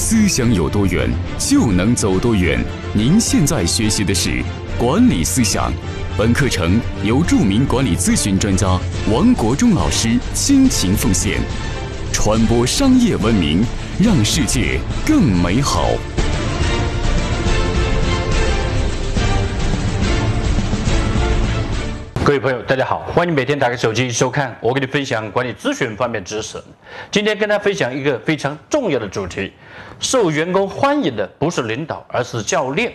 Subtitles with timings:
[0.00, 1.10] 思想有多远，
[1.40, 2.64] 就能走多远。
[2.94, 4.40] 您现在学习的是
[4.78, 5.72] 管理思想，
[6.16, 8.78] 本课程由著名管理咨询专家
[9.12, 11.40] 王国忠老师倾情奉献，
[12.12, 13.60] 传播商业文明，
[14.00, 15.90] 让世界更美好。
[22.28, 26.62] 各位朋友，大家好，欢迎每天打开手机收看我给你分享管理咨询方面知识。
[27.10, 29.50] 今天跟大家分享一个非常重要的主题：
[29.98, 32.92] 受员工欢迎的不是领导，而是教练。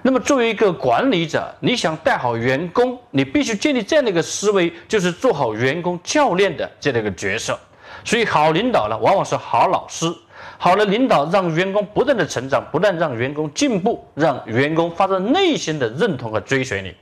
[0.00, 7.60] 那么作为一个管理者，你想带好员工，你必须建立这样的一个思维，就是做好员工教练的这样的一个角色。
[8.06, 10.06] 所以，好领导呢，往往是好老师。
[10.64, 16.94] 好的领导让员工不断的成长，不断让员工进步，让员工发自内心的认同和追随你。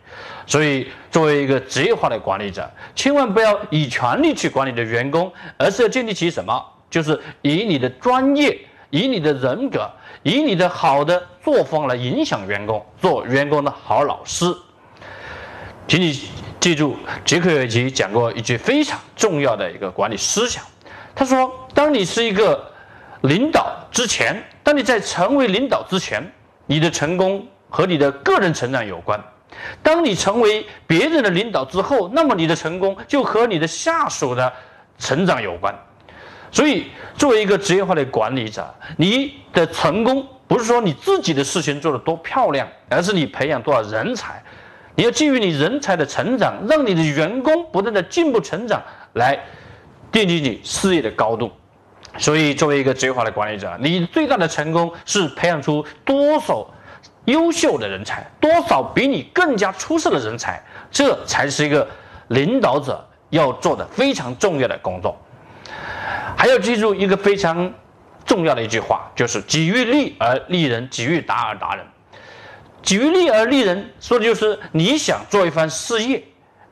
[0.46, 6.58] 所以，作为一个职业化的管理者，千万不要以权力去管理的员工，而是要建立起什么？
[6.88, 9.86] 就是以你的专业、以你的人格、
[10.22, 14.46] 以你的好的作风来影响员工，做员工的好老师。
[15.86, 16.18] 请你
[16.58, 20.64] 记住，杰克尔吉讲过一句非常重要的一个管理思想，
[21.14, 22.58] 他说：“当你是一个。”
[23.22, 26.22] 领导之前，当你在成为领导之前，
[26.66, 29.18] 你的成功和你的个人成长有关；
[29.82, 34.52] 当你成为别人的领导之后，那么你的成功就和你的下属的
[34.98, 35.74] 成长有关。
[36.50, 44.42] 所以，作为一个职业化的管理者，你的成功不是说你自己的事情做得多漂亮，而是你培养多少人才。
[44.96, 49.38] 你要基于你人才的成长，让你的员工不断的进步成长，来
[50.10, 51.52] 奠定你事业的高度。
[52.18, 56.66] 所以，作为一个职业化的管理者，你最大的成功是培养出多少
[57.26, 61.86] 优秀的人才，多少比你更加出色的人才，这才是一个
[62.28, 65.16] 领导者要做的非常重要的工作。
[66.36, 67.72] 还要记住一个非常
[68.24, 71.84] 重要的一句话，就是“己欲立而立人，己欲达而达人”。
[72.82, 76.22] 己欲立而立人，说的就是你想做一番事业，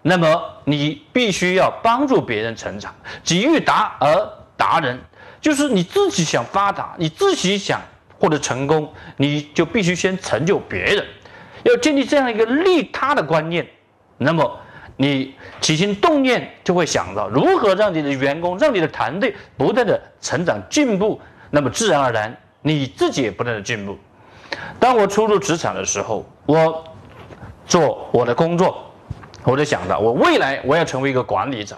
[0.03, 2.91] 那么你必须要帮助别人成长；
[3.23, 4.99] 己欲达而达人。
[5.41, 7.81] 就是你自己想发达，你自己想
[8.19, 11.07] 获得成功，你就必须先成就别人，
[11.63, 13.65] 要建立这样一个利他的观念，
[14.17, 14.59] 那么
[14.97, 23.97] 你起心动念就会想到如何让你的员工、让你的团队不断的成长进步，那么自然而然你自己也不断的进步。
[24.81, 26.85] 当我初入职场的时候，我
[27.65, 28.91] 做我的工作，
[29.45, 31.77] 我就想到我未来我要成为一个管理者，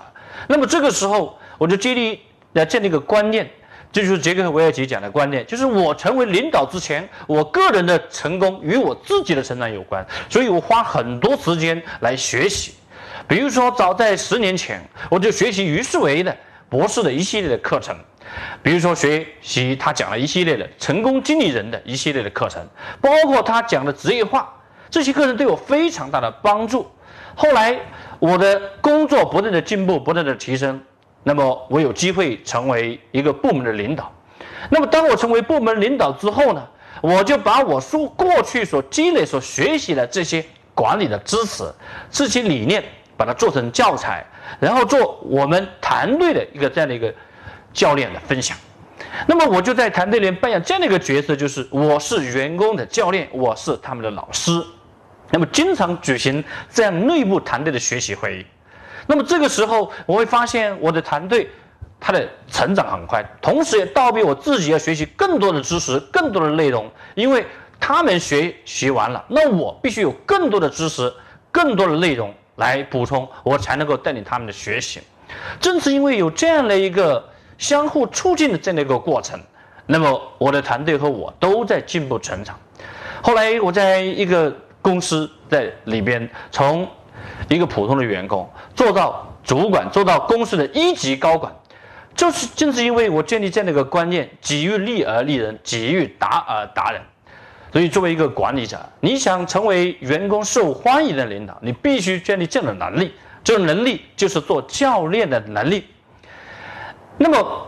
[0.48, 2.20] 那么这个时候我就建立。
[2.52, 3.48] 要建立一个观念，
[3.92, 12.74] 这就是杰克·韦尔奇讲的观念，就是我成为领导之前，我个人的成功与我自己的成长有关，所以我花很多时间来学习。
[13.28, 16.36] 比如说，早在十年前，我就学习于世维的
[16.68, 17.96] 博士的一系列的课程，
[18.62, 22.66] 比如说学习他讲了一系列的成功经理人的一系列的课程，
[23.00, 24.52] 包括他讲的职业化，
[24.90, 26.90] 这些课程对我非常大的帮助。
[27.36, 27.78] 后来，
[28.18, 30.80] 我的工作不断的进步，不断的提升。
[31.22, 34.10] 那么我有机会成为一个部门的领导，
[34.70, 36.66] 那么当我成为部门领导之后呢，
[37.02, 40.44] 我就把我所过去所积累、所学习的这些
[40.74, 41.70] 管理的知识、
[42.10, 42.82] 这些理念，
[43.16, 44.24] 把它做成教材，
[44.58, 47.12] 然后做我们团队的一个这样的一个
[47.72, 48.56] 教练的分享。
[49.26, 54.50] 那么我就在团队里面扮演这样的一个角色，就是我是员工的教练，我是他们的老师。
[55.30, 58.46] 那么经常举行这样内部团队的学习会议。
[59.10, 61.50] 那么这个时候，我会发现我的团队，
[61.98, 67.44] 他的成长很快，同时也倒逼我自己要学习更多的知识、更多的内容，因为
[67.80, 71.12] 他们学习完了，那我必须有更多的知识、
[71.50, 75.00] 更多的内容来补充，我才能够带领他们的学习。
[75.60, 77.28] 正是因为有这样的一个
[77.58, 79.40] 相互促进的这样的一个过程，
[79.86, 82.56] 那么我的团队和我都在进步成长。
[83.20, 86.88] 后来我在一个公司在里边从。
[87.48, 91.52] 一个普通的员工做到主管，做到公司的一级高管，
[92.14, 97.00] 就是正是因为我建立这样的一个观念：己欲立而立人，己欲达而达人。
[97.72, 103.14] 所以，作为一个管理者，你想成为员工受欢迎的领导，你必须建立这样的能力。
[103.44, 105.86] 这种能力就是做教练的能力。
[107.16, 107.66] 那么，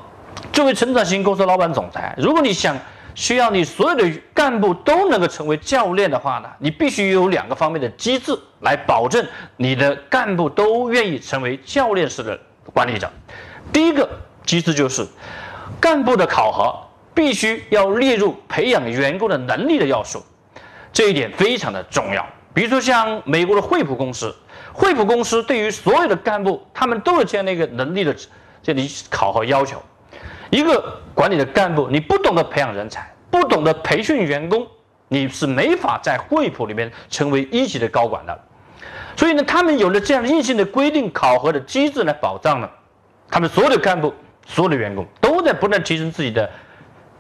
[0.53, 2.77] 作为成长型公司老板总裁，如果你想，
[3.15, 9.27] 需要你所有的干部都能够成为教练的话呢，你必须有两个方面的机制来保证
[9.57, 12.39] 你的干部都愿意成为教练式的
[12.73, 13.11] 管理者。
[13.73, 14.09] 第一个
[14.45, 15.07] 机制就是，
[15.81, 16.75] 干部的考核
[17.15, 20.25] 必须要列入培养员工的能力的要素，
[20.93, 22.27] 这一点非常的重要。
[22.55, 24.35] 比如说像美国的惠普公司，
[24.73, 28.15] 惠普公司对于所有的干部，他们都有这样的一个能力的
[28.63, 29.83] 这里考核要求。
[30.53, 34.67] 一个管理的干部，你不懂得培养人才，不懂得培训员工，
[35.09, 38.39] 你是没法在惠普里面成为一级的高管的。
[39.17, 42.69] 所以呢，他们有了这样硬性的规定考核的机制来保障呢，
[43.31, 44.13] 他们所有的干部、
[44.47, 46.49] 所有的员工都在不断提升自己的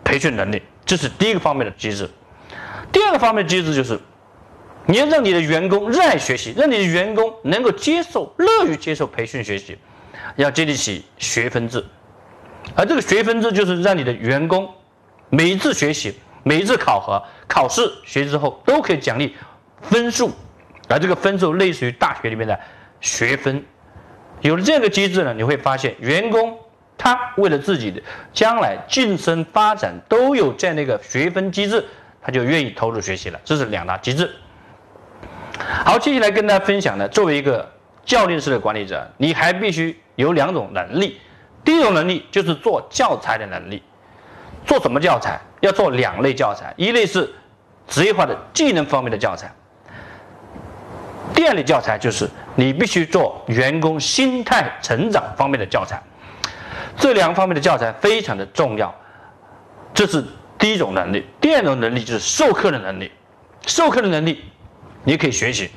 [0.04, 2.06] 培训能力，这是第一个方面的机制。
[2.92, 3.98] 第二个方面机制就是，
[4.84, 9.78] 你要让你的员工热爱学习，让你的员工能够接受、乐于接受培训学习，
[10.36, 11.82] 要建立起学分制。
[12.74, 14.68] 而这个学分制就是让你的员工
[15.30, 19.36] 每一次学习、每一次考核、考试学习之后都可以奖励
[19.80, 20.30] 分数。
[20.88, 22.58] 而这个分数类似于大学里面的
[23.00, 23.64] 学分，
[24.40, 26.58] 有了这个机制呢，你会发现员工
[26.98, 28.02] 他为了自己的
[28.32, 31.84] 将来晋升发展都有这样的一个学分机制，
[32.20, 33.40] 他就愿意投入学习了。
[33.44, 34.30] 这是两大机制。
[35.84, 37.70] 好，接下来跟大家分享的，作为一个
[38.04, 41.20] 教练式的管理者，你还必须有两种能力。
[41.64, 43.82] 第一种能力就是做教材的能力。
[44.64, 45.40] 做什么教材？
[45.60, 47.32] 要做两类教材，一类是
[47.88, 49.52] 职业化的技能方面的教材。
[51.34, 56.00] 第二类教材就是你必须做员工心态成长方面的教材，
[56.96, 58.94] 这两方面的教材非常的重要，
[59.92, 60.24] 这是
[60.58, 61.26] 第一种能力。
[61.40, 63.10] 第二种能力就是授课的能力，
[63.66, 64.44] 授课的能力
[65.02, 65.70] 你可以学习，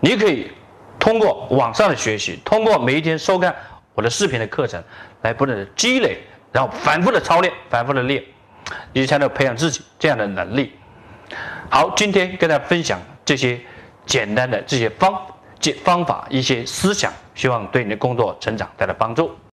[0.00, 0.50] 你可以
[0.98, 3.54] 通过网上的学习，通过每一天收看
[3.98, 4.80] 我的视频的课程
[5.22, 6.18] 来不断的积累，
[6.52, 8.22] 然后反复的操练，反复的练，
[8.92, 10.72] 你才能培养自己这样的能力。
[11.68, 13.60] 好，今天跟大家分享这些。
[14.06, 15.14] 简单的这些方、
[15.60, 19.38] 这方法、一些思想，希望对你的工作成长带来帮助。